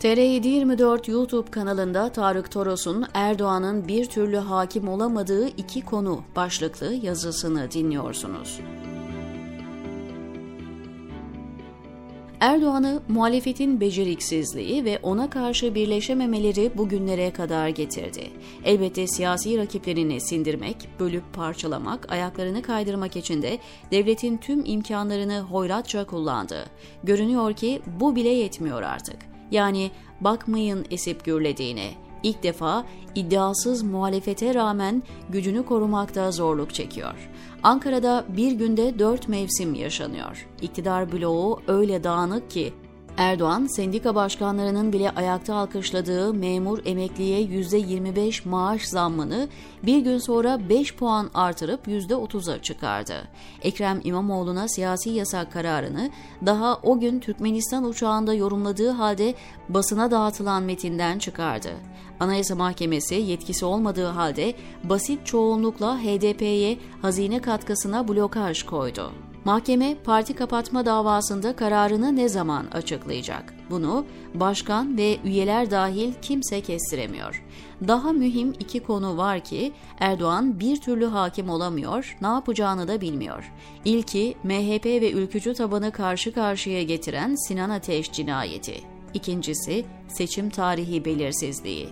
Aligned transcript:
TR724 0.00 1.10
YouTube 1.10 1.50
kanalında 1.50 2.12
Tarık 2.12 2.50
Toros'un 2.50 3.04
Erdoğan'ın 3.14 3.88
bir 3.88 4.04
türlü 4.04 4.36
hakim 4.36 4.88
olamadığı 4.88 5.48
iki 5.48 5.80
konu 5.80 6.22
başlıklı 6.36 6.92
yazısını 6.92 7.70
dinliyorsunuz. 7.70 8.60
Erdoğan'ı 12.40 13.02
muhalefetin 13.08 13.80
beceriksizliği 13.80 14.84
ve 14.84 14.98
ona 15.02 15.30
karşı 15.30 15.74
birleşememeleri 15.74 16.70
bugünlere 16.78 17.30
kadar 17.30 17.68
getirdi. 17.68 18.30
Elbette 18.64 19.06
siyasi 19.06 19.58
rakiplerini 19.58 20.20
sindirmek, 20.20 20.88
bölüp 21.00 21.34
parçalamak, 21.34 22.12
ayaklarını 22.12 22.62
kaydırmak 22.62 23.16
için 23.16 23.42
de 23.42 23.58
devletin 23.90 24.36
tüm 24.36 24.64
imkanlarını 24.64 25.40
hoyratça 25.40 26.06
kullandı. 26.06 26.64
Görünüyor 27.04 27.52
ki 27.52 27.82
bu 28.00 28.16
bile 28.16 28.28
yetmiyor 28.28 28.82
artık. 28.82 29.35
Yani 29.50 29.90
bakmayın 30.20 30.86
esip 30.90 31.24
gürlediğine. 31.24 31.90
İlk 32.22 32.42
defa 32.42 32.84
iddiasız 33.14 33.82
muhalefete 33.82 34.54
rağmen 34.54 35.02
gücünü 35.28 35.64
korumakta 35.64 36.32
zorluk 36.32 36.74
çekiyor. 36.74 37.30
Ankara'da 37.62 38.24
bir 38.28 38.52
günde 38.52 38.98
dört 38.98 39.28
mevsim 39.28 39.74
yaşanıyor. 39.74 40.46
İktidar 40.62 41.12
bloğu 41.12 41.60
öyle 41.68 42.04
dağınık 42.04 42.50
ki 42.50 42.72
Erdoğan, 43.16 43.66
sendika 43.66 44.14
başkanlarının 44.14 44.92
bile 44.92 45.10
ayakta 45.10 45.54
alkışladığı 45.54 46.34
memur 46.34 46.78
emekliye 46.84 47.40
%25 47.40 48.48
maaş 48.48 48.82
zammını 48.82 49.48
bir 49.82 49.98
gün 49.98 50.18
sonra 50.18 50.68
5 50.68 50.94
puan 50.94 51.30
artırıp 51.34 51.88
%30'a 51.88 52.62
çıkardı. 52.62 53.14
Ekrem 53.62 54.00
İmamoğlu'na 54.04 54.68
siyasi 54.68 55.10
yasak 55.10 55.52
kararını 55.52 56.10
daha 56.46 56.76
o 56.82 57.00
gün 57.00 57.20
Türkmenistan 57.20 57.84
uçağında 57.84 58.34
yorumladığı 58.34 58.90
halde 58.90 59.34
basına 59.68 60.10
dağıtılan 60.10 60.62
metinden 60.62 61.18
çıkardı. 61.18 61.70
Anayasa 62.20 62.54
Mahkemesi 62.54 63.14
yetkisi 63.14 63.64
olmadığı 63.64 64.06
halde 64.06 64.54
basit 64.84 65.26
çoğunlukla 65.26 65.98
HDP'ye 65.98 66.78
hazine 67.02 67.40
katkısına 67.40 68.08
blokaj 68.08 68.62
koydu. 68.62 69.12
Mahkeme 69.46 69.96
parti 70.04 70.34
kapatma 70.34 70.86
davasında 70.86 71.56
kararını 71.56 72.16
ne 72.16 72.28
zaman 72.28 72.66
açıklayacak? 72.72 73.54
Bunu 73.70 74.06
başkan 74.34 74.96
ve 74.96 75.18
üyeler 75.24 75.70
dahil 75.70 76.12
kimse 76.22 76.60
kestiremiyor. 76.60 77.44
Daha 77.88 78.12
mühim 78.12 78.52
iki 78.60 78.80
konu 78.80 79.16
var 79.16 79.40
ki 79.40 79.72
Erdoğan 79.98 80.60
bir 80.60 80.80
türlü 80.80 81.06
hakim 81.06 81.48
olamıyor, 81.48 82.16
ne 82.20 82.26
yapacağını 82.26 82.88
da 82.88 83.00
bilmiyor. 83.00 83.52
İlki 83.84 84.36
MHP 84.44 84.86
ve 84.86 85.12
ülkücü 85.12 85.54
tabanı 85.54 85.92
karşı 85.92 86.34
karşıya 86.34 86.82
getiren 86.82 87.34
Sinan 87.48 87.70
Ateş 87.70 88.12
cinayeti. 88.12 88.80
İkincisi 89.14 89.84
seçim 90.08 90.50
tarihi 90.50 91.04
belirsizliği. 91.04 91.88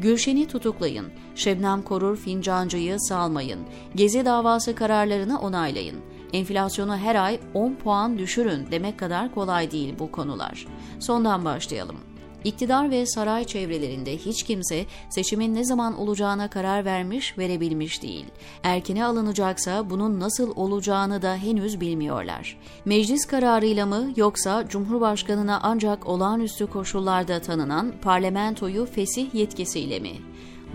Gülşen'i 0.00 0.48
tutuklayın, 0.48 1.06
Şebnem 1.34 1.82
Korur 1.82 2.16
Fincancı'yı 2.16 3.00
salmayın, 3.00 3.60
Gezi 3.94 4.24
davası 4.24 4.74
kararlarını 4.74 5.40
onaylayın 5.40 5.96
enflasyonu 6.34 6.96
her 6.96 7.14
ay 7.14 7.40
10 7.54 7.74
puan 7.74 8.18
düşürün 8.18 8.66
demek 8.70 8.98
kadar 8.98 9.34
kolay 9.34 9.70
değil 9.70 9.94
bu 9.98 10.12
konular. 10.12 10.66
Sondan 11.00 11.44
başlayalım. 11.44 11.96
İktidar 12.44 12.90
ve 12.90 13.06
saray 13.06 13.44
çevrelerinde 13.44 14.16
hiç 14.16 14.42
kimse 14.42 14.86
seçimin 15.10 15.54
ne 15.54 15.64
zaman 15.64 15.98
olacağına 15.98 16.50
karar 16.50 16.84
vermiş, 16.84 17.38
verebilmiş 17.38 18.02
değil. 18.02 18.24
Erkene 18.62 19.04
alınacaksa 19.04 19.90
bunun 19.90 20.20
nasıl 20.20 20.52
olacağını 20.56 21.22
da 21.22 21.36
henüz 21.36 21.80
bilmiyorlar. 21.80 22.58
Meclis 22.84 23.26
kararıyla 23.26 23.86
mı 23.86 24.12
yoksa 24.16 24.68
Cumhurbaşkanına 24.68 25.60
ancak 25.62 26.06
olağanüstü 26.06 26.66
koşullarda 26.66 27.40
tanınan 27.40 27.92
parlamentoyu 28.02 28.86
fesih 28.86 29.34
yetkisiyle 29.34 30.00
mi? 30.00 30.12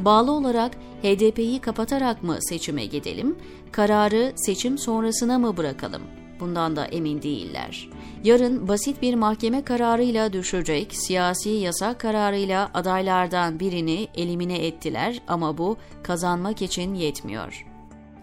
Bağlı 0.05 0.31
olarak 0.31 0.71
HDP'yi 1.03 1.59
kapatarak 1.59 2.23
mı 2.23 2.37
seçime 2.39 2.85
gidelim, 2.85 3.35
kararı 3.71 4.33
seçim 4.35 4.77
sonrasına 4.77 5.39
mı 5.39 5.57
bırakalım? 5.57 6.01
Bundan 6.39 6.75
da 6.75 6.85
emin 6.85 7.21
değiller. 7.21 7.89
Yarın 8.23 8.67
basit 8.67 9.01
bir 9.01 9.15
mahkeme 9.15 9.63
kararıyla 9.63 10.33
düşecek, 10.33 10.95
siyasi 10.95 11.49
yasak 11.49 11.99
kararıyla 11.99 12.71
adaylardan 12.73 13.59
birini 13.59 14.07
elimine 14.15 14.65
ettiler 14.65 15.21
ama 15.27 15.57
bu 15.57 15.77
kazanmak 16.03 16.61
için 16.61 16.93
yetmiyor. 16.95 17.65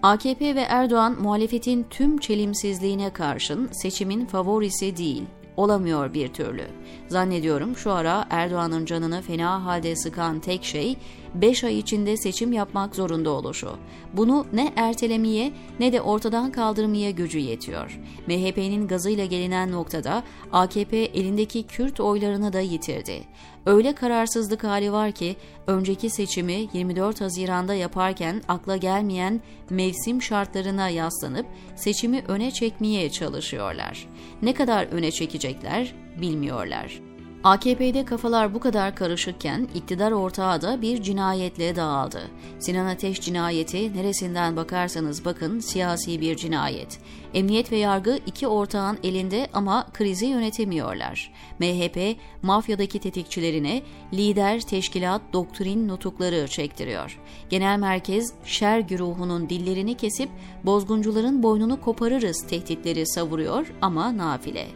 AKP 0.02 0.54
ve 0.54 0.60
Erdoğan 0.60 1.22
muhalefetin 1.22 1.86
tüm 1.90 2.18
çelimsizliğine 2.18 3.10
karşın 3.10 3.68
seçimin 3.72 4.26
favorisi 4.26 4.96
değil, 4.96 5.22
olamıyor 5.56 6.14
bir 6.14 6.28
türlü. 6.28 6.64
Zannediyorum 7.08 7.76
şu 7.76 7.92
ara 7.92 8.26
Erdoğan'ın 8.30 8.84
canını 8.84 9.22
fena 9.22 9.64
halde 9.64 9.96
sıkan 9.96 10.40
tek 10.40 10.64
şey 10.64 10.96
5 11.40 11.64
ay 11.64 11.78
içinde 11.78 12.16
seçim 12.16 12.52
yapmak 12.52 12.96
zorunda 12.96 13.30
oluşu. 13.30 13.70
Bunu 14.12 14.46
ne 14.52 14.72
ertelemeye 14.76 15.52
ne 15.80 15.92
de 15.92 16.00
ortadan 16.00 16.52
kaldırmaya 16.52 17.10
gücü 17.10 17.38
yetiyor. 17.38 18.00
MHP'nin 18.26 18.88
gazıyla 18.88 19.24
gelinen 19.24 19.72
noktada 19.72 20.22
AKP 20.52 20.96
elindeki 20.96 21.62
Kürt 21.62 22.00
oylarını 22.00 22.52
da 22.52 22.60
yitirdi. 22.60 23.22
Öyle 23.66 23.94
kararsızlık 23.94 24.64
hali 24.64 24.92
var 24.92 25.12
ki 25.12 25.36
önceki 25.66 26.10
seçimi 26.10 26.68
24 26.72 27.20
Haziran'da 27.20 27.74
yaparken 27.74 28.42
akla 28.48 28.76
gelmeyen 28.76 29.40
mevsim 29.70 30.22
şartlarına 30.22 30.88
yaslanıp 30.88 31.46
seçimi 31.76 32.22
öne 32.28 32.50
çekmeye 32.50 33.10
çalışıyorlar. 33.10 34.08
Ne 34.42 34.54
kadar 34.54 34.86
öne 34.86 35.10
çekecekler 35.10 35.94
bilmiyorlar. 36.20 37.05
AKP'de 37.44 38.04
kafalar 38.04 38.54
bu 38.54 38.60
kadar 38.60 38.94
karışıkken 38.96 39.68
iktidar 39.74 40.12
ortağı 40.12 40.62
da 40.62 40.82
bir 40.82 41.02
cinayetle 41.02 41.76
dağıldı. 41.76 42.22
Sinan 42.58 42.86
Ateş 42.86 43.20
cinayeti 43.20 43.96
neresinden 43.96 44.56
bakarsanız 44.56 45.24
bakın 45.24 45.60
siyasi 45.60 46.20
bir 46.20 46.36
cinayet. 46.36 46.98
Emniyet 47.34 47.72
ve 47.72 47.76
yargı 47.76 48.18
iki 48.26 48.46
ortağın 48.46 48.98
elinde 49.02 49.48
ama 49.52 49.86
krizi 49.92 50.26
yönetemiyorlar. 50.26 51.32
MHP 51.58 52.16
mafyadaki 52.42 52.98
tetikçilerine 52.98 53.82
lider 54.12 54.60
teşkilat 54.60 55.22
doktrin 55.32 55.88
nutukları 55.88 56.48
çektiriyor. 56.48 57.20
Genel 57.50 57.78
merkez 57.78 58.32
şer 58.44 58.78
güruhunun 58.78 59.48
dillerini 59.48 59.96
kesip 59.96 60.28
bozguncuların 60.64 61.42
boynunu 61.42 61.80
koparırız 61.80 62.46
tehditleri 62.48 63.06
savuruyor 63.06 63.72
ama 63.82 64.16
nafile. 64.16 64.66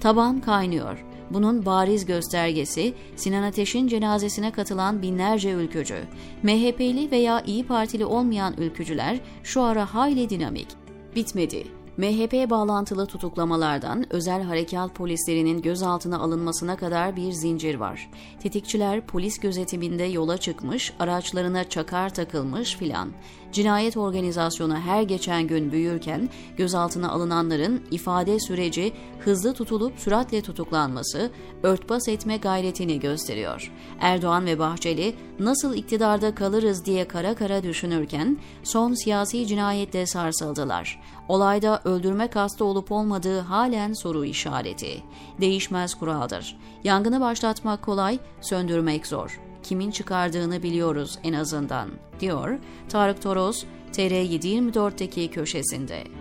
Taban 0.00 0.40
kaynıyor. 0.40 1.09
Bunun 1.30 1.66
bariz 1.66 2.06
göstergesi 2.06 2.94
Sinan 3.16 3.42
Ateş'in 3.42 3.88
cenazesine 3.88 4.52
katılan 4.52 5.02
binlerce 5.02 5.50
ülkücü. 5.50 5.98
MHP'li 6.42 7.10
veya 7.10 7.40
İyi 7.40 7.66
Partili 7.66 8.04
olmayan 8.04 8.54
ülkücüler 8.58 9.20
şu 9.42 9.62
ara 9.62 9.94
hayli 9.94 10.30
dinamik. 10.30 10.68
Bitmedi. 11.16 11.80
MHP 11.96 12.50
bağlantılı 12.50 13.06
tutuklamalardan 13.06 14.12
özel 14.14 14.42
harekat 14.42 14.94
polislerinin 14.94 15.62
gözaltına 15.62 16.18
alınmasına 16.18 16.76
kadar 16.76 17.16
bir 17.16 17.32
zincir 17.32 17.74
var. 17.74 18.10
Tetikçiler 18.42 19.06
polis 19.06 19.38
gözetiminde 19.38 20.04
yola 20.04 20.38
çıkmış, 20.38 20.92
araçlarına 20.98 21.68
çakar 21.68 22.14
takılmış 22.14 22.76
filan. 22.76 23.10
Cinayet 23.52 23.96
organizasyonu 23.96 24.76
her 24.76 25.02
geçen 25.02 25.46
gün 25.46 25.72
büyürken 25.72 26.28
gözaltına 26.56 27.10
alınanların 27.10 27.82
ifade 27.90 28.40
süreci 28.40 28.92
hızlı 29.20 29.54
tutulup 29.54 29.98
süratle 29.98 30.42
tutuklanması 30.42 31.30
örtbas 31.62 32.08
etme 32.08 32.36
gayretini 32.36 33.00
gösteriyor. 33.00 33.72
Erdoğan 34.00 34.46
ve 34.46 34.58
Bahçeli 34.58 35.14
nasıl 35.38 35.74
iktidarda 35.74 36.34
kalırız 36.34 36.84
diye 36.84 37.08
kara 37.08 37.34
kara 37.34 37.62
düşünürken 37.62 38.38
son 38.62 38.94
siyasi 38.94 39.46
cinayetle 39.46 40.06
sarsıldılar. 40.06 41.02
Olayda 41.28 41.80
öldürme 41.84 42.28
kastı 42.30 42.64
olup 42.64 42.92
olmadığı 42.92 43.40
halen 43.40 43.92
soru 43.92 44.24
işareti. 44.24 45.02
Değişmez 45.40 45.94
kuraldır. 45.94 46.58
Yangını 46.84 47.20
başlatmak 47.20 47.82
kolay, 47.82 48.18
söndürmek 48.40 49.06
zor. 49.06 49.49
Kimin 49.62 49.90
çıkardığını 49.90 50.62
biliyoruz 50.62 51.18
en 51.24 51.32
azından, 51.32 51.90
diyor 52.20 52.58
Tarık 52.88 53.22
Toros, 53.22 53.64
TR724'teki 53.92 55.30
köşesinde. 55.30 56.19